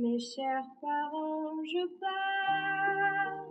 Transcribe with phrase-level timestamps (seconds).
[0.00, 3.44] Mes chers parents, je pars.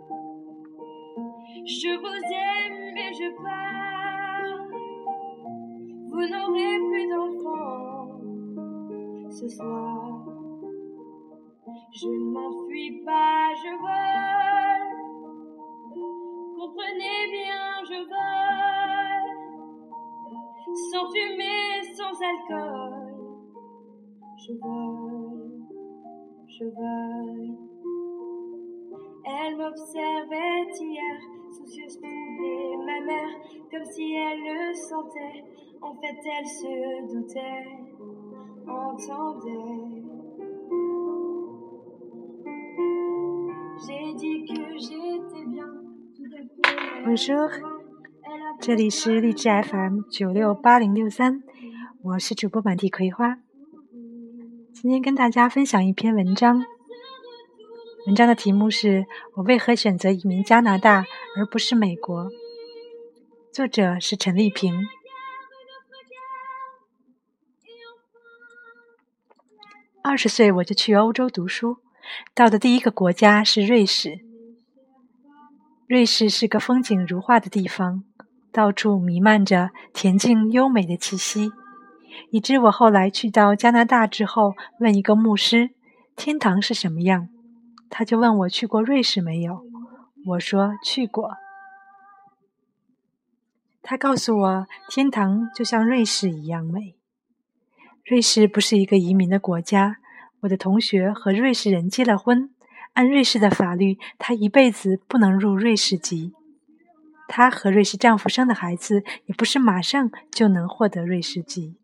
[1.64, 4.66] Je vous aime et je pars.
[6.08, 8.18] Vous n'aurez plus d'enfants
[9.30, 10.26] ce soir.
[11.92, 14.90] Je ne m'enfuis pas, je vole.
[16.58, 19.30] Comprenez bien, je vole.
[20.90, 22.94] Sans fumée, sans alcool.
[24.36, 25.09] Je vole,
[26.59, 27.57] je vole.
[29.27, 31.17] Elle m'observait hier,
[31.51, 33.33] soucieuse troublée, ma mère,
[33.71, 35.43] comme si elle le sentait.
[35.81, 36.73] En fait, elle se
[37.11, 37.65] doutait,
[38.67, 40.03] entendait.
[43.85, 45.71] J'ai dit que j'étais bien,
[46.15, 46.61] tout à coup.
[47.05, 47.49] Bonjour，
[48.23, 51.43] Elle a 这里是荔枝 FM 九六八零六三，
[52.01, 53.37] 我是主播满地葵花。
[54.80, 56.64] 今天跟大家分享一篇文章，
[58.06, 61.04] 文章的题目是我为何选择移民加拿大
[61.36, 62.30] 而不是美国。
[63.52, 64.86] 作者是陈丽萍。
[70.02, 71.76] 二十岁我就去欧洲读书，
[72.34, 74.20] 到的第一个国家是瑞士。
[75.86, 78.04] 瑞士是个风景如画的地方，
[78.50, 81.52] 到处弥漫着恬静优美的气息，
[82.30, 85.70] 以致我后来去到加拿大之后，问一个牧师
[86.16, 87.28] ：“天堂是什么样？”
[87.90, 89.64] 他就问我去过瑞士没有，
[90.26, 91.32] 我说去过。
[93.82, 96.94] 他告诉我，天堂就像瑞士一样美。
[98.04, 99.96] 瑞士不是一个移民的国家，
[100.42, 102.50] 我的同学和瑞士人结了婚。
[102.92, 106.32] 按瑞士的法律，她一辈子不能入瑞士籍。
[107.26, 111.76] 她和瑞士丈夫生的孩子也不是马上就能获得瑞士籍。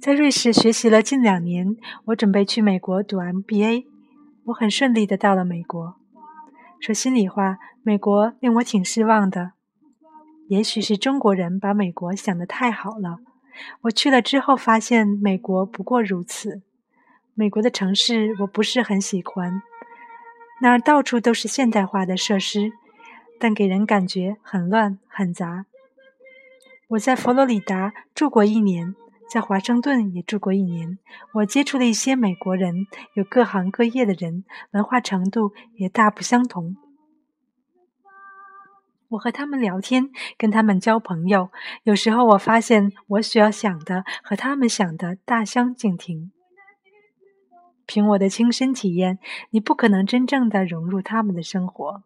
[0.00, 3.86] 在瑞士学习了近两年，我准备去美国读 MBA。
[4.46, 5.94] 我很顺利的到了美国。
[6.78, 9.52] 说心里话，美国令我挺失望的。
[10.48, 13.18] 也许是中国人把美国想得太好了。
[13.82, 16.60] 我去了之后，发现美国不过如此。
[17.32, 19.62] 美国的城市我不是很喜欢，
[20.60, 22.72] 那儿到处都是现代化的设施，
[23.40, 25.64] 但给人感觉很乱很杂。
[26.88, 28.94] 我在佛罗里达住过一年，
[29.34, 30.96] 在华盛顿也住过一年。
[31.32, 36.76] 我接触了一些美国人，有各行各业的人，文化程度也大不相同。
[39.08, 41.50] 我和他们聊天，跟他们交朋友，
[41.82, 46.30] 有时候我发现我所要想的和他们想的大相径庭。
[47.86, 49.18] 凭我的亲身体验，
[49.50, 52.04] 你不可能真正的融入他们的生活。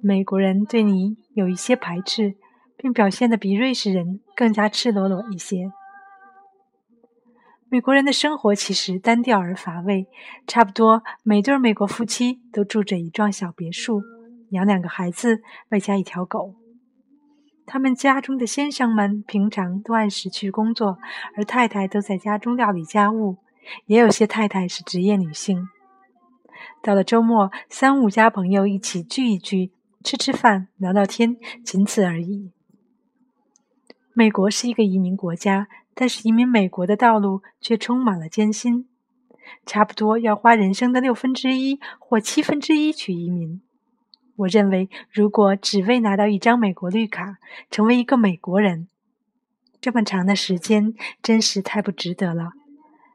[0.00, 2.36] 美国人对你有一些排斥，
[2.76, 5.72] 并表现的比瑞士人更加赤裸裸一些。
[7.70, 10.06] 美国人的生活其实单调而乏味，
[10.46, 14.00] 差不多每对美国夫妻都住着一幢小别墅，
[14.50, 16.54] 养两个孩子，外加一条狗。
[17.66, 20.96] 他们家中的先生们平常都按时去工作，
[21.36, 23.36] 而太太都在家中料理家务。
[23.84, 25.68] 也有些太太是职业女性。
[26.82, 32.50] 到了周末，三五家朋友一起聚一聚，吃吃饭，聊聊天，仅此而已。
[34.14, 35.68] 美国是一个移民国家，
[36.00, 38.86] 但是移民美国的道路却充满了艰辛，
[39.66, 43.60] 差不多要花人生的六分之一或七分之一去移民。
[44.36, 47.38] 我认为，如果只为拿到一张美国绿卡，
[47.68, 48.86] 成为一个美国人，
[49.80, 52.52] 这么长的时间真是太不值得了。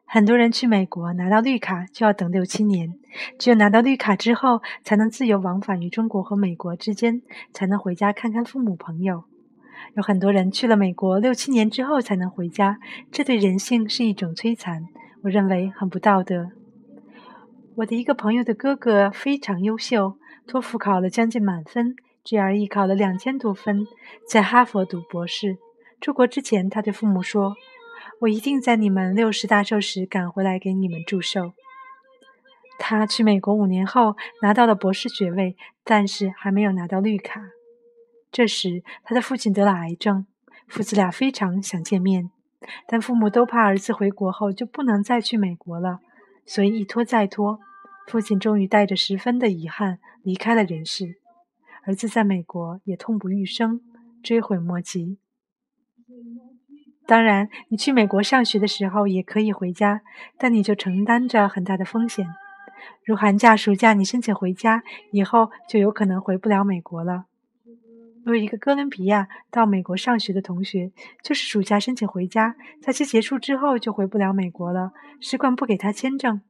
[0.05, 2.95] 很多人去美国拿到绿卡就要等六七年，
[3.39, 7.21] 只有拿到绿卡之后，才能自由往返于中国和美国之间，
[7.53, 9.23] 才能回家看看父母朋友。
[9.95, 12.79] 有很多人去了美国六七年之后才能回家，
[13.11, 14.87] 这对人性是一种摧残，
[15.23, 16.49] 我认为很不道德。
[17.75, 20.17] 我的一个朋友的哥哥非常优秀，
[20.47, 23.85] 托福考了将近满分，GRE 考了两千多分，
[24.27, 25.57] 在哈佛读博士。
[25.99, 27.55] 出国之前，他对父母说。
[28.19, 31.51] 我一定在你们六十大寿时赶回来给你们祝寿。
[32.79, 37.41] 他去美国五年后拿到了博士学位，但是还没有拿到绿卡。
[38.33, 40.25] 这时，他的父亲得了癌症，
[40.67, 42.31] 父子俩非常想见面，
[42.87, 45.99] 但父母都怕儿子回国后就不能再去美国了，
[46.43, 47.59] 所以一拖再拖。
[48.07, 51.17] 父亲终于带着十分的遗憾离开了人世，
[51.85, 53.79] 儿子在美国也痛不欲生，
[54.23, 55.19] 追悔莫及。
[57.05, 60.01] 当然，你去美国上学的时候也可以回家，
[60.39, 62.25] 但你就承担着很大的风险。
[63.05, 64.81] 如寒假、暑假你申请回家，
[65.11, 67.25] 以后就有可能回不了美国了。
[68.25, 70.91] 我有一个哥伦比亚到美国上学的同学，
[71.21, 76.41] 就是暑假申请回家，假期结束之后就回不了美国了，使馆不给他签证。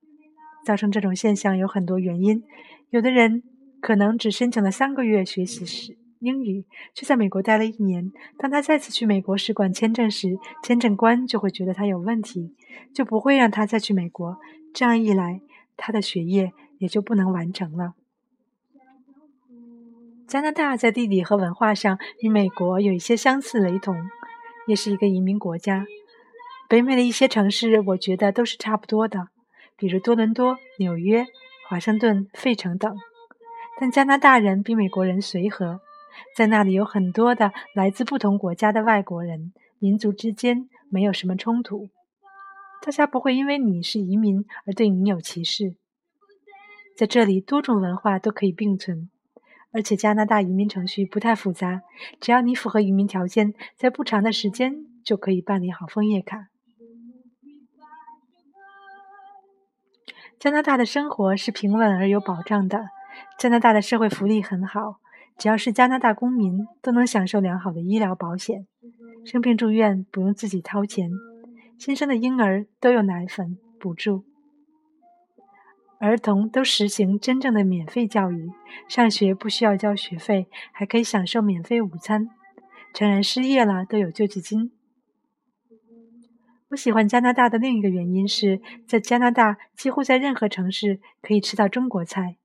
[0.64, 2.44] 造成这种现象有很多原因，
[2.90, 3.44] 有的人
[3.82, 8.12] 可能只申请了三个月学习时英语，却在美国待了一年。
[8.38, 12.56] 当他再次去美国使馆签证时，签证官就会觉得他有问题，
[12.94, 14.38] 就不会让他再去美国。
[14.74, 15.42] 这样一来，
[15.76, 17.96] 他的学业也就不能完成了。
[20.34, 23.96] 加拿大在地理和文化上与美国有一些相似雷同，
[24.66, 25.86] 也是一个移民国家。
[26.68, 29.28] 北美的一些城市，我觉得都是差不多的。
[29.78, 31.28] 比如多伦多、纽约、
[31.70, 32.98] 华盛顿、费城等，
[33.80, 35.82] 但加拿大人比美国人随和，
[36.36, 41.90] 在那里有很多的来自不同国家的外国人，民族之间没有什么冲突，
[42.84, 45.76] 大家不会因为你是移民而对你有歧视。
[46.98, 49.12] 在这里，多种文化都可以并存，
[49.74, 51.82] 而且加拿大移民程序不太复杂，
[52.22, 56.48] 只要你符合移民条件，在不长的时间就可以办理好枫叶卡。
[60.40, 62.86] 加拿大的生活是平稳而有保障的。
[63.40, 64.98] 加拿大的社会福利很好，
[65.38, 68.68] 只要是加拿大公民都能享受良好的医疗保险，
[69.26, 71.10] 生病住院不用自己掏钱，
[71.78, 74.26] 新生的婴儿都有奶粉补助，
[76.04, 78.52] 儿童都实行真正的免费教育，
[78.90, 82.30] 上学不需要交学费，还可以享受免费午餐，
[82.94, 84.74] 成人失业了都有救济金。
[86.72, 92.36] 我喜欢加拿大的另一个原因是在加拿大，几乎在任何城市可以吃到中国菜。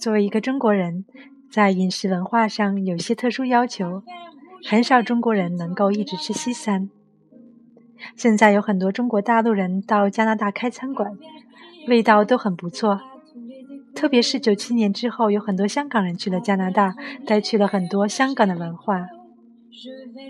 [0.00, 1.04] 作为一个中国人，
[1.52, 4.02] 在饮食文化上有些特殊要求，
[4.68, 6.90] 很少中国人能够一直吃西餐。
[8.20, 11.16] 现在有很多中国大陆人到加拿大开餐馆，
[11.88, 13.00] 味道都很不错。
[13.94, 16.94] 特别是九七年之后，有很多香港人去了加拿大，
[17.26, 19.06] 带去了很多香港的文化，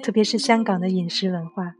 [0.04, 1.74] 特别是香港的饮食文化。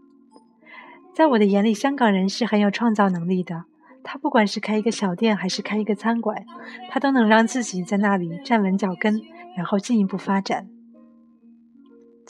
[1.15, 3.67] 在我的眼里，香港人是很有创造能力的。
[4.03, 6.45] 他不管是开一个小店，还是开一个餐馆，
[6.91, 9.21] 他都能让自己在那里站稳脚跟，
[9.57, 10.67] 然后进一步发展。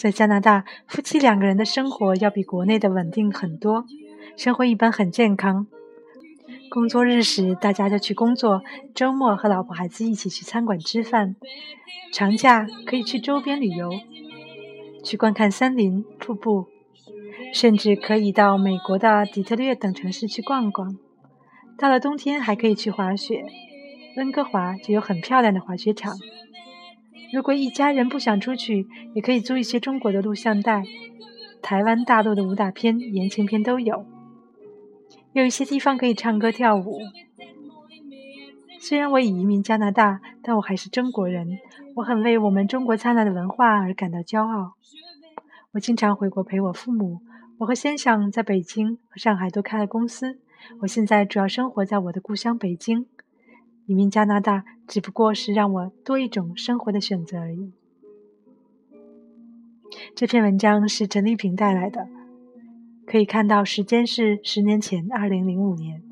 [0.00, 3.85] 在加拿大，夫妻两个人的生活要比国内的稳定很多，
[4.35, 5.67] 生活一般很健康。
[6.70, 8.62] 工作日时，大家就去工作；
[8.94, 11.35] 周末和老婆孩子一起去餐馆吃饭；
[12.14, 13.91] 长假可以去周边旅游，
[15.05, 16.69] 去观看森林、瀑布。
[17.53, 20.96] 甚至可以到美国的底特律等城市去逛逛。
[21.76, 23.44] 到了冬天还可以去滑雪，
[24.17, 26.17] 温哥华就有很漂亮的滑雪场。
[27.32, 30.85] 如果一家人不想出去，也可以租一些中国的录像带，
[31.62, 34.05] 台湾、大陆的武打片、言情片都有。
[35.32, 36.99] 有一些地方可以唱歌跳舞。
[38.81, 41.59] 虽然我已移民加拿大，但我还是中国人。
[41.97, 44.73] 我很为我们中国灿烂的文化而感到骄傲。
[45.73, 47.21] 我经常回国陪我父母。
[47.59, 50.38] 我和先生在北京和上海都开了公司。
[50.81, 53.06] 我现在主要生活在我的故乡北京。
[53.91, 57.73] 移民加拿大只不过是让我多一种生活的选择而已。
[60.15, 62.07] 这篇文章是陈丽萍带来的，
[63.05, 66.05] 可以看到时间是十年前，二零零五年。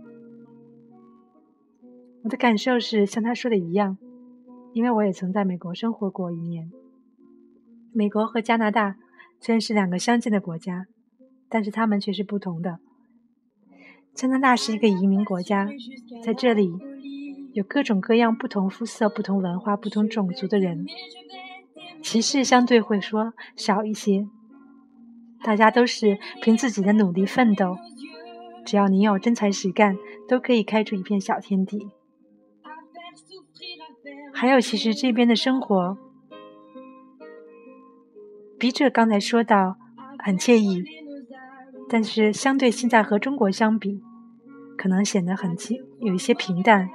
[2.24, 3.96] 我的感受是像他说的一样，
[4.72, 6.72] 因为我也曾在美国生活过一年。
[7.92, 8.96] 美国和加拿大
[9.38, 10.86] 虽然是两个相近的国家。
[11.50, 12.78] 但是他们却是不同的。
[14.12, 15.66] 加拿大是一个移民国家，
[16.22, 16.70] 在这里
[17.58, 20.86] 有各种各样、不同肤色、不同文化、不同种族的人，
[22.00, 24.28] 歧视相对会说少一些。
[25.42, 27.76] 大家都是凭自己的努力奋斗，
[28.64, 29.96] 只要你有真才实干，
[30.28, 31.88] 都可以开出一片小天地。
[34.32, 35.98] 还有，其实这边的生活
[38.56, 39.76] 笔者刚才说到
[40.20, 40.84] 很惬意。
[41.88, 44.00] 但是相对现在和中国相比，
[44.76, 46.88] 可能显得很轻，有一些平淡，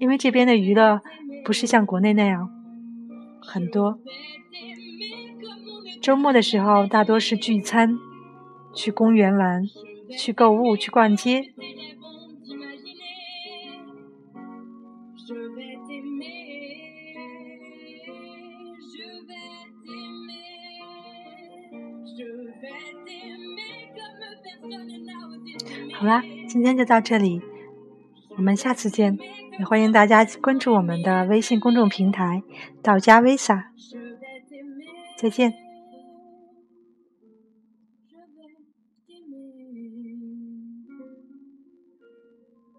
[0.00, 1.02] 因为这边的娱乐
[1.44, 2.50] 不是像国内那样
[3.42, 4.00] 很多。
[6.00, 7.98] 周末的时候，大多是聚餐、
[8.74, 9.62] 去公园玩、
[10.18, 11.52] 去购物、去逛街。
[25.92, 27.42] 好啦，今天就到这里，
[28.40, 29.18] 我们下次见。
[29.58, 32.42] 也欢迎大家关注我们的微信公众平台
[32.82, 33.64] “道家 Visa”。
[35.18, 35.69] 再见。